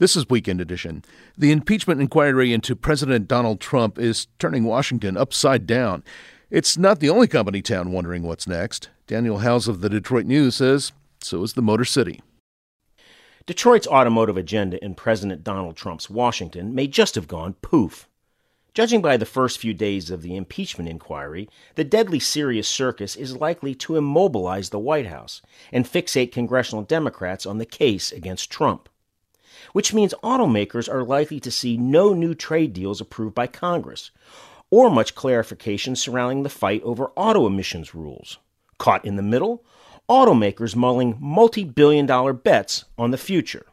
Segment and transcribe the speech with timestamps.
[0.00, 1.04] This is Weekend Edition.
[1.36, 6.02] The impeachment inquiry into President Donald Trump is turning Washington upside down.
[6.48, 8.88] It's not the only company town wondering what's next.
[9.06, 12.22] Daniel Howes of the Detroit News says so is the Motor City.
[13.44, 18.08] Detroit's automotive agenda in President Donald Trump's Washington may just have gone poof.
[18.72, 23.36] Judging by the first few days of the impeachment inquiry, the deadly serious circus is
[23.36, 28.88] likely to immobilize the White House and fixate congressional Democrats on the case against Trump
[29.72, 34.10] which means automakers are likely to see no new trade deals approved by Congress,
[34.70, 38.38] or much clarification surrounding the fight over auto emissions rules.
[38.78, 39.64] Caught in the middle,
[40.08, 43.66] automakers mulling multi billion dollar bets on the future.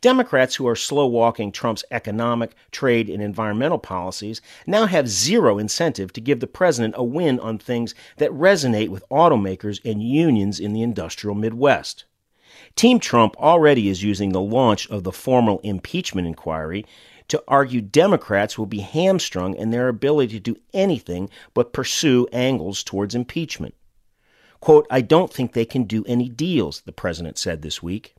[0.00, 6.12] Democrats who are slow walking Trump's economic, trade, and environmental policies now have zero incentive
[6.12, 10.72] to give the president a win on things that resonate with automakers and unions in
[10.72, 12.06] the industrial Midwest.
[12.76, 16.84] Team Trump already is using the launch of the formal impeachment inquiry
[17.28, 22.82] to argue Democrats will be hamstrung in their ability to do anything but pursue angles
[22.82, 23.74] towards impeachment.
[24.60, 28.14] Quote, I don't think they can do any deals, the president said this week.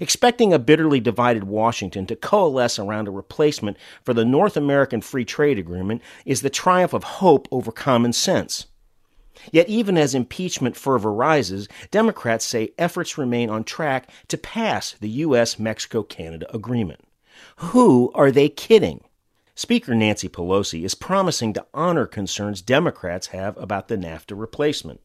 [0.00, 5.24] Expecting a bitterly divided Washington to coalesce around a replacement for the North American Free
[5.24, 8.66] Trade Agreement is the triumph of hope over common sense.
[9.52, 15.08] Yet, even as impeachment fervor rises, Democrats say efforts remain on track to pass the
[15.08, 15.58] U.S.
[15.58, 17.00] Mexico Canada agreement.
[17.56, 19.02] Who are they kidding?
[19.54, 25.00] Speaker Nancy Pelosi is promising to honor concerns Democrats have about the NAFTA replacement.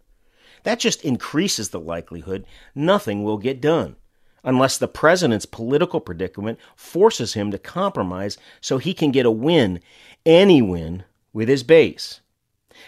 [0.64, 3.96] That just increases the likelihood nothing will get done
[4.44, 9.80] unless the president's political predicament forces him to compromise so he can get a win,
[10.26, 12.20] any win, with his base.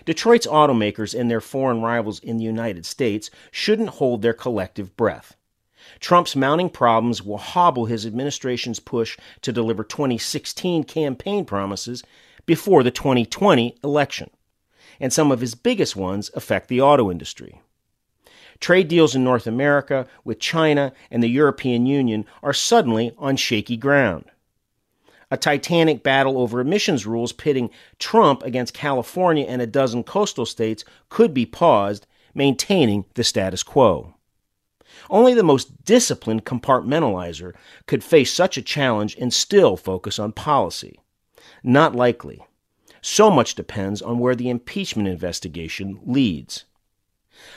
[0.04, 5.36] Detroit's automakers and their foreign rivals in the United States shouldn't hold their collective breath.
[6.00, 12.04] Trump's mounting problems will hobble his administration's push to deliver 2016 campaign promises
[12.46, 14.30] before the 2020 election.
[15.00, 17.62] And some of his biggest ones affect the auto industry.
[18.60, 23.78] Trade deals in North America with China and the European Union are suddenly on shaky
[23.78, 24.26] ground
[25.32, 27.70] a titanic battle over emissions rules pitting
[28.00, 34.14] Trump against California and a dozen coastal states could be paused, maintaining the status quo.
[35.10, 37.54] Only the most disciplined compartmentalizer
[37.86, 41.00] could face such a challenge and still focus on policy.
[41.64, 42.46] Not likely.
[43.02, 46.66] So much depends on where the impeachment investigation leads.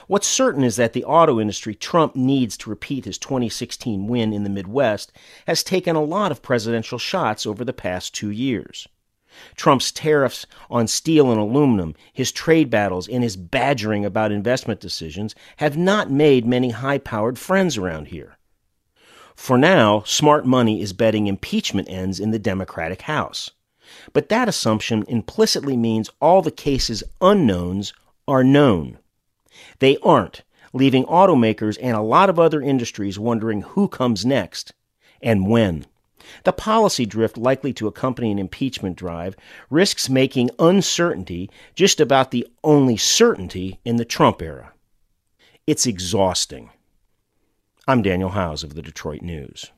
[0.07, 4.45] What's certain is that the auto industry Trump needs to repeat his 2016 win in
[4.45, 5.13] the Midwest
[5.47, 8.89] has taken a lot of presidential shots over the past two years.
[9.55, 15.35] Trump's tariffs on steel and aluminum, his trade battles, and his badgering about investment decisions
[15.59, 18.39] have not made many high powered friends around here.
[19.37, 23.51] For now, smart money is betting impeachment ends in the Democratic House.
[24.13, 27.93] But that assumption implicitly means all the case's unknowns
[28.27, 28.99] are known.
[29.79, 30.43] They aren't,
[30.73, 34.73] leaving automakers and a lot of other industries wondering who comes next
[35.21, 35.87] and when.
[36.45, 39.35] The policy drift likely to accompany an impeachment drive
[39.71, 44.73] risks making uncertainty just about the only certainty in the Trump era.
[45.67, 46.71] It's exhausting.
[47.87, 49.71] I'm Daniel Howes of the Detroit News.